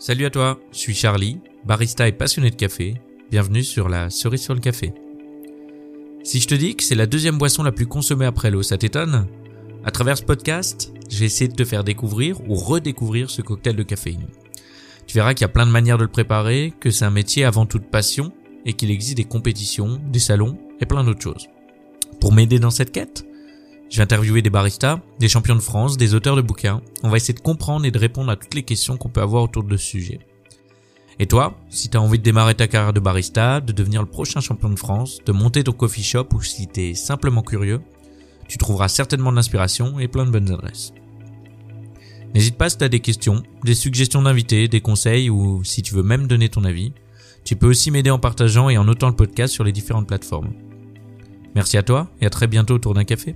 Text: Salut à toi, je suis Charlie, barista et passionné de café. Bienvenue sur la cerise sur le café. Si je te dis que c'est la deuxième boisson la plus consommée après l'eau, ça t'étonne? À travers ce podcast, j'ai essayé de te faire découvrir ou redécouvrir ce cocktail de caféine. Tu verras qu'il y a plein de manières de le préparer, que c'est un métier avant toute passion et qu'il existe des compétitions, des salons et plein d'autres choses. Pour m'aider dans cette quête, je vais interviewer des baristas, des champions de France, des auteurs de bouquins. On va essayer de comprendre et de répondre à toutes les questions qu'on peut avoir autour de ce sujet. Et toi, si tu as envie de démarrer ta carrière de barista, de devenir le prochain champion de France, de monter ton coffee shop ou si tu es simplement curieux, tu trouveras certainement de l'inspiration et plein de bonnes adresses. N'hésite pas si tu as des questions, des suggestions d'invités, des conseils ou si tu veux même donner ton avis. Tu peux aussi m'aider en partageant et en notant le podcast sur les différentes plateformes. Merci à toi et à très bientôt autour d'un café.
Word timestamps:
Salut 0.00 0.26
à 0.26 0.30
toi, 0.30 0.60
je 0.70 0.78
suis 0.78 0.94
Charlie, 0.94 1.40
barista 1.64 2.06
et 2.06 2.12
passionné 2.12 2.50
de 2.50 2.54
café. 2.54 2.94
Bienvenue 3.32 3.64
sur 3.64 3.88
la 3.88 4.10
cerise 4.10 4.42
sur 4.42 4.54
le 4.54 4.60
café. 4.60 4.94
Si 6.22 6.38
je 6.38 6.46
te 6.46 6.54
dis 6.54 6.76
que 6.76 6.84
c'est 6.84 6.94
la 6.94 7.06
deuxième 7.06 7.36
boisson 7.36 7.64
la 7.64 7.72
plus 7.72 7.88
consommée 7.88 8.24
après 8.24 8.52
l'eau, 8.52 8.62
ça 8.62 8.78
t'étonne? 8.78 9.26
À 9.84 9.90
travers 9.90 10.16
ce 10.16 10.22
podcast, 10.22 10.92
j'ai 11.10 11.24
essayé 11.24 11.48
de 11.48 11.56
te 11.56 11.64
faire 11.64 11.82
découvrir 11.82 12.40
ou 12.48 12.54
redécouvrir 12.54 13.28
ce 13.28 13.42
cocktail 13.42 13.74
de 13.74 13.82
caféine. 13.82 14.28
Tu 15.08 15.16
verras 15.16 15.34
qu'il 15.34 15.42
y 15.42 15.46
a 15.46 15.52
plein 15.52 15.66
de 15.66 15.72
manières 15.72 15.98
de 15.98 16.04
le 16.04 16.08
préparer, 16.08 16.72
que 16.78 16.92
c'est 16.92 17.04
un 17.04 17.10
métier 17.10 17.44
avant 17.44 17.66
toute 17.66 17.90
passion 17.90 18.32
et 18.64 18.74
qu'il 18.74 18.92
existe 18.92 19.16
des 19.16 19.24
compétitions, 19.24 20.00
des 20.12 20.20
salons 20.20 20.58
et 20.80 20.86
plein 20.86 21.02
d'autres 21.02 21.22
choses. 21.22 21.48
Pour 22.20 22.32
m'aider 22.32 22.60
dans 22.60 22.70
cette 22.70 22.92
quête, 22.92 23.26
je 23.90 23.96
vais 23.96 24.02
interviewer 24.02 24.42
des 24.42 24.50
baristas, 24.50 25.00
des 25.18 25.28
champions 25.28 25.54
de 25.54 25.60
France, 25.60 25.96
des 25.96 26.14
auteurs 26.14 26.36
de 26.36 26.42
bouquins. 26.42 26.82
On 27.02 27.08
va 27.08 27.16
essayer 27.16 27.34
de 27.34 27.40
comprendre 27.40 27.86
et 27.86 27.90
de 27.90 27.98
répondre 27.98 28.30
à 28.30 28.36
toutes 28.36 28.54
les 28.54 28.62
questions 28.62 28.96
qu'on 28.96 29.08
peut 29.08 29.22
avoir 29.22 29.42
autour 29.42 29.62
de 29.64 29.76
ce 29.76 29.84
sujet. 29.84 30.20
Et 31.18 31.26
toi, 31.26 31.58
si 31.68 31.88
tu 31.88 31.96
as 31.96 32.00
envie 32.00 32.18
de 32.18 32.22
démarrer 32.22 32.54
ta 32.54 32.68
carrière 32.68 32.92
de 32.92 33.00
barista, 33.00 33.60
de 33.60 33.72
devenir 33.72 34.02
le 34.02 34.08
prochain 34.08 34.40
champion 34.40 34.68
de 34.68 34.78
France, 34.78 35.18
de 35.24 35.32
monter 35.32 35.64
ton 35.64 35.72
coffee 35.72 36.02
shop 36.02 36.28
ou 36.34 36.42
si 36.42 36.68
tu 36.68 36.80
es 36.82 36.94
simplement 36.94 37.42
curieux, 37.42 37.80
tu 38.46 38.58
trouveras 38.58 38.88
certainement 38.88 39.30
de 39.30 39.36
l'inspiration 39.36 39.98
et 39.98 40.06
plein 40.06 40.26
de 40.26 40.30
bonnes 40.30 40.50
adresses. 40.50 40.92
N'hésite 42.34 42.56
pas 42.56 42.68
si 42.68 42.76
tu 42.76 42.84
as 42.84 42.88
des 42.88 43.00
questions, 43.00 43.42
des 43.64 43.74
suggestions 43.74 44.22
d'invités, 44.22 44.68
des 44.68 44.80
conseils 44.80 45.30
ou 45.30 45.64
si 45.64 45.82
tu 45.82 45.94
veux 45.94 46.02
même 46.02 46.26
donner 46.26 46.50
ton 46.50 46.64
avis. 46.64 46.92
Tu 47.42 47.56
peux 47.56 47.68
aussi 47.68 47.90
m'aider 47.90 48.10
en 48.10 48.18
partageant 48.18 48.68
et 48.68 48.76
en 48.76 48.84
notant 48.84 49.08
le 49.08 49.16
podcast 49.16 49.54
sur 49.54 49.64
les 49.64 49.72
différentes 49.72 50.06
plateformes. 50.06 50.52
Merci 51.54 51.78
à 51.78 51.82
toi 51.82 52.10
et 52.20 52.26
à 52.26 52.30
très 52.30 52.46
bientôt 52.46 52.74
autour 52.74 52.94
d'un 52.94 53.04
café. 53.04 53.34